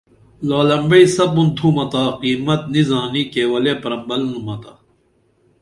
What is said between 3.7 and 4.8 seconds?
پرمبلنومتا